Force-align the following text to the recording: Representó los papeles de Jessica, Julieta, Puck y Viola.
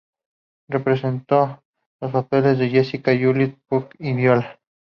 Representó 0.67 1.61
los 1.99 2.11
papeles 2.11 2.57
de 2.57 2.69
Jessica, 2.69 3.11
Julieta, 3.11 3.59
Puck 3.69 3.93
y 3.99 4.13
Viola. 4.13 4.59